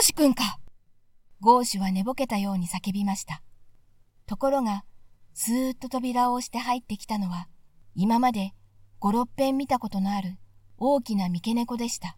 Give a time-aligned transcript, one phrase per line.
[0.00, 0.58] ーシュくんか
[1.40, 3.42] ゴーシュは寝ぼけたように叫びました。
[4.26, 4.84] ところが、
[5.34, 7.48] スーッと扉を押して入ってきたのは、
[7.94, 8.54] 今まで
[8.98, 10.38] 五六遍見たことのある
[10.78, 12.16] 大きな三毛猫でした。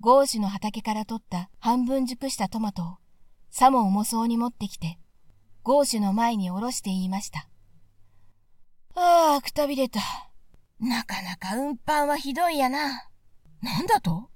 [0.00, 2.96] ゴーシュの畑から取った半分熟したトマトを
[3.50, 4.98] さも重そうに持ってきて、
[5.64, 7.48] ゴーシュの前に下ろして言いました。
[8.94, 10.00] ああ、くたびれた。
[10.78, 13.08] なかなか運搬はひどいやな。
[13.62, 14.30] なんだと？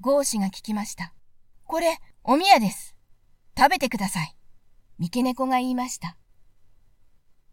[0.00, 1.14] ゴーシュが聞きました。
[1.74, 2.94] これ、おみやです。
[3.58, 4.36] 食べてください。
[5.00, 6.16] 三毛猫が言いました。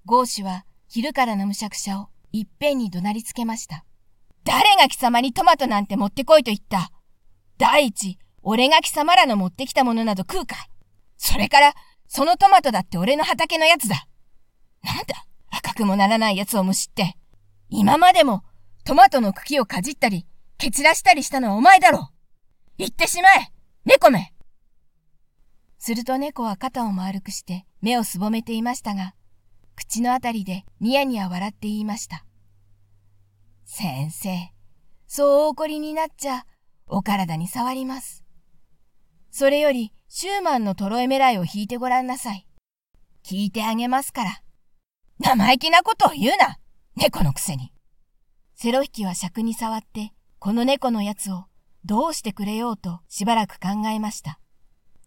[0.05, 3.83] ゴーシュは昼からのむしゃくしゃをいっぺんに怒鳴りつけました。
[4.43, 6.91] 誰が貴様にトマトなんて持ってこいと言った
[7.57, 10.67] 第一、俺が貴様らの持ってきたものなど食うか
[11.17, 11.73] それから、
[12.07, 14.05] そのトマトだって俺の畑のやつだ。
[14.83, 17.17] なんだ赤くもならないやつをむしって。
[17.69, 18.43] 今までも
[18.85, 20.27] トマトの茎をかじったり、
[20.59, 22.11] 蹴散らしたりしたのはお前だろ
[22.77, 23.51] 言ってしまえ
[23.83, 24.31] 猫め
[25.79, 29.15] すると猫は肩を丸くして目をすぼめていましたが、
[29.75, 32.23] 口のあたりでニヤニヤ笑って言いました。
[33.65, 34.51] 先生、
[35.07, 36.45] そうお怒りになっちゃ、
[36.85, 38.23] お体に触ります。
[39.31, 42.45] それより、シューマンのトロエメライを引いてごらんなさい。
[43.25, 44.43] 聞いてあげますから。
[45.17, 46.59] 生意気なことを言うな
[46.95, 47.73] 猫のくせに。
[48.53, 51.45] セロ引きは尺に触って、この猫のやつを
[51.85, 54.39] どうしてくれようとしばらく考えました。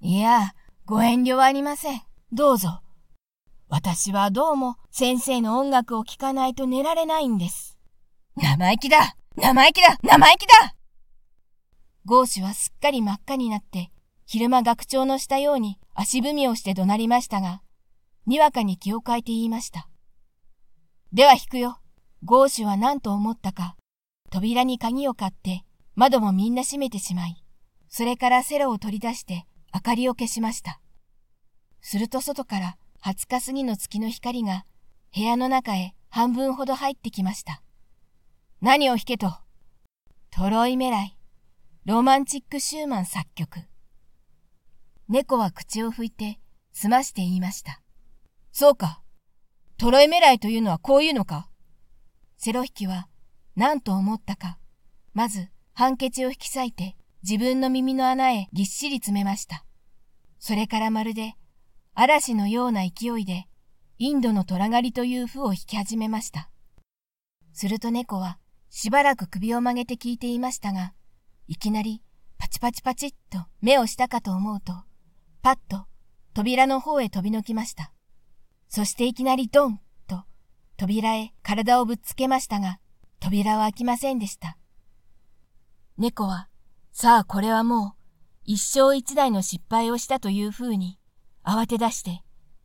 [0.01, 0.55] いや、
[0.87, 2.03] ご遠慮はありません。
[2.33, 2.81] どうぞ。
[3.69, 7.79] 私はどうも先生の音楽を聴かないと寝られないんです。
[8.37, 10.75] 生意気だ生意気だ生意気だ
[12.05, 13.91] ゴーシュはすっかり真っ赤になって
[14.27, 17.63] 昼間学長のしたように足踏みをして怒鳴りましたが、
[18.27, 19.89] にわかに気を変えて言いました。
[21.13, 21.79] では引くよ。
[22.25, 23.77] ゴーシュは何と思ったか、
[24.31, 25.65] 扉に鍵を買って
[25.97, 27.43] 窓もみんな閉めてしまい、
[27.89, 30.81] それからセロを取り出して明かりを消しました。
[31.81, 34.65] すると外から20日過ぎの月の光が
[35.15, 37.63] 部屋の中へ半分ほど入ってきました。
[38.61, 39.33] 何を弾けと？
[40.31, 41.17] トロイメライ、
[41.85, 43.61] ロマンチックシューマン作曲。
[45.09, 46.41] 猫は口を拭いて、
[46.73, 47.81] 済まして言いました。
[48.51, 49.03] そうか。
[49.77, 51.49] トロエメライというのはこういうのか？
[52.37, 53.07] セロ引きは
[53.55, 54.59] 何と思ったか、
[55.13, 59.65] まずハンケチを引き裂いて自分の耳の穴へぎっしり詰めました。
[60.39, 61.35] それからまるで
[61.95, 63.49] 嵐のような勢いで
[63.99, 66.49] インドの虎狩りという符を引き始めました。
[67.53, 68.39] すると猫は
[68.71, 70.93] しばらく首を曲げて聞いていましたが、
[71.49, 72.03] いきなり
[72.39, 74.73] パチパチパチッと目をしたかと思うと、
[75.43, 75.87] パッと
[76.35, 77.93] 扉の方へ飛びのきました。
[78.69, 80.23] そしていきなりドンと
[80.77, 82.79] 扉へ体をぶっつけましたが、
[83.19, 84.57] 扉は開きませんでした。
[85.97, 86.49] 猫は、
[86.91, 87.93] さあこれはもう
[88.45, 90.99] 一生一台の失敗をしたという風に
[91.45, 92.23] 慌て出して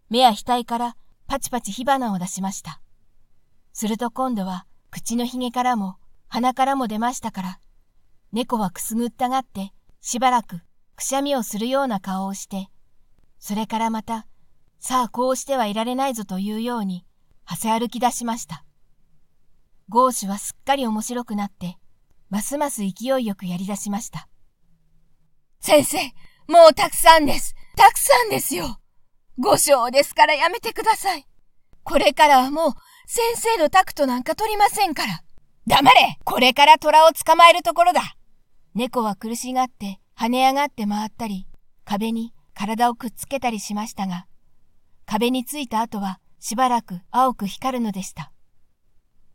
[0.10, 0.96] 目や額から
[1.28, 2.82] パチパチ火花を出しました。
[3.72, 5.98] すると今度は口のひげからも
[6.28, 7.60] 鼻からも出ましたから、
[8.32, 10.62] 猫はくすぐったがってしばらく
[10.96, 12.70] くしゃみをするような顔をして、
[13.38, 14.26] それからまた、
[14.80, 17.06] さあこうしてはいられないぞというように、
[17.46, 18.66] はせ歩き出しました。
[19.88, 21.79] ゴーシュはすっかり面白くなって、
[22.30, 24.28] ますます勢いよくやり出しました。
[25.60, 25.98] 先生、
[26.48, 27.56] もうたくさんです。
[27.76, 28.80] たくさんですよ。
[29.38, 31.26] 五章ですからやめてください。
[31.84, 32.72] これからはもう
[33.08, 35.24] 先生のタクトなんか取りませんから。
[35.66, 38.02] 黙れこれから虎を捕まえるところだ
[38.74, 41.48] 猫は苦しがって跳ね上がって回ったり、
[41.86, 44.26] 壁に体をくっつけたりしましたが、
[45.06, 48.32] 壁についた後はしばらく青く光るのでした。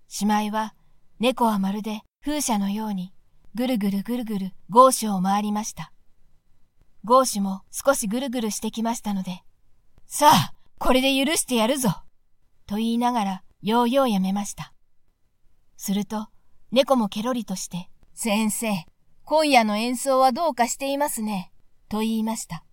[0.09, 0.75] しまいは、
[1.19, 3.13] 猫はまるで風車のように、
[3.55, 5.93] ぐるぐるぐるぐるゴーシュを回りました。
[7.05, 9.43] ゴーシュも少しぐるぐるしてきましたので、
[10.07, 11.91] さあ、これで許してやるぞ
[12.67, 14.73] と言いながら、ようようやめました。
[15.77, 16.29] すると、
[16.73, 18.73] 猫もケロリとして、先生、
[19.25, 21.53] 今夜の演奏はどうかしていますね、
[21.91, 22.65] と言いました。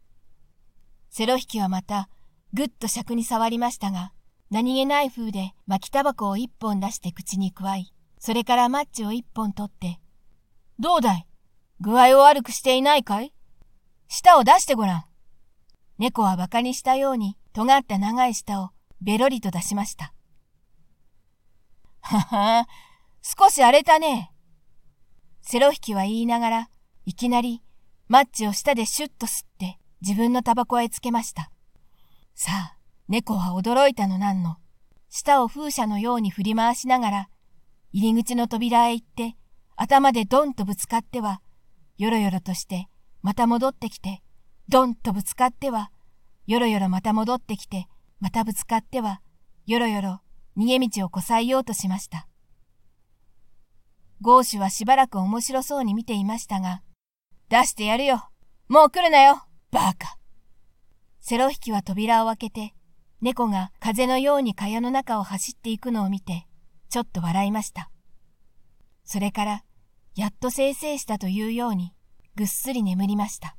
[1.10, 2.08] セロ引きはまた、
[2.54, 4.14] ぐっと尺に触りましたが、
[4.50, 10.00] 何気ない風で巻きタバコを一本出して口にくわい、それからマッチを一本取って、
[10.78, 11.28] どうだい？
[11.80, 13.34] 具合を悪くしていないかい？
[14.10, 15.04] 舌を出してごらん。
[15.98, 18.70] 猫は馬鹿にしたように尖った長い舌を
[19.02, 20.14] ベロリと出しました。
[22.02, 22.68] はは、
[23.24, 24.32] 少し荒れたね。
[25.42, 26.70] セロ引きは言いながら、
[27.08, 27.64] いきなり
[28.08, 31.50] マッチを舌でシュッと吸って自分のタバコへつけました。
[32.36, 32.78] さあ、
[33.08, 34.58] 猫は驚いたのなんの。
[35.10, 37.30] 舌を風車のように振り回しながら、
[37.94, 39.36] 入り口の扉へ行って、
[39.76, 41.42] 頭でドンとぶつかっては、
[41.98, 42.88] よろよろとして
[43.22, 44.22] また戻ってきて、
[44.68, 45.92] ドンとぶつかっては、
[46.48, 47.88] よろよろまた戻ってきて、
[48.20, 49.22] またぶつかっては、
[49.68, 50.22] よろよろ
[50.58, 52.28] 逃げ道をこさえようとしました。
[54.22, 56.82] ゴーシュはしばらく面白そうに見ていましたが、
[57.50, 58.30] 出してやるよ。
[58.70, 59.44] もう来るなよ。
[59.72, 60.18] バカ。
[61.20, 62.74] セロ引きは扉を開けて、
[63.22, 66.48] 猫が風のように蚊帳の中を走っていくのを見て、
[66.92, 67.90] ちょっと笑いました。
[69.06, 69.64] それから、
[70.14, 71.94] やっと生成したというように、
[72.36, 73.56] ぐっすり眠りました。